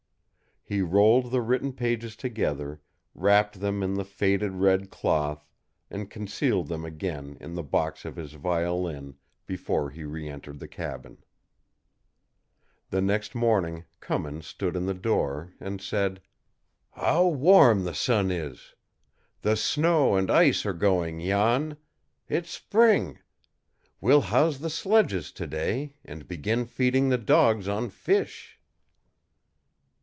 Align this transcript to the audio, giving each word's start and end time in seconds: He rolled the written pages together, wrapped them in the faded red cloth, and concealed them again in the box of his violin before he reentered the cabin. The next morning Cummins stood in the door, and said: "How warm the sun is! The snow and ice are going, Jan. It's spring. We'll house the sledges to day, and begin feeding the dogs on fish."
He 0.63 0.81
rolled 0.81 1.31
the 1.31 1.41
written 1.41 1.73
pages 1.73 2.15
together, 2.15 2.79
wrapped 3.13 3.59
them 3.59 3.83
in 3.83 3.95
the 3.95 4.05
faded 4.05 4.53
red 4.53 4.89
cloth, 4.89 5.45
and 5.89 6.09
concealed 6.09 6.69
them 6.69 6.85
again 6.85 7.35
in 7.41 7.55
the 7.55 7.63
box 7.63 8.05
of 8.05 8.15
his 8.15 8.33
violin 8.33 9.15
before 9.45 9.89
he 9.89 10.05
reentered 10.05 10.59
the 10.59 10.69
cabin. 10.69 11.17
The 12.89 13.01
next 13.01 13.35
morning 13.35 13.83
Cummins 13.99 14.47
stood 14.47 14.77
in 14.77 14.85
the 14.85 14.93
door, 14.93 15.51
and 15.59 15.81
said: 15.81 16.21
"How 16.91 17.27
warm 17.27 17.83
the 17.83 17.93
sun 17.93 18.31
is! 18.31 18.73
The 19.41 19.57
snow 19.57 20.15
and 20.15 20.31
ice 20.31 20.65
are 20.65 20.71
going, 20.71 21.19
Jan. 21.19 21.75
It's 22.29 22.51
spring. 22.51 23.19
We'll 23.99 24.21
house 24.21 24.59
the 24.59 24.69
sledges 24.69 25.33
to 25.33 25.45
day, 25.47 25.95
and 26.05 26.29
begin 26.29 26.65
feeding 26.65 27.09
the 27.09 27.17
dogs 27.17 27.67
on 27.67 27.89
fish." 27.89 28.57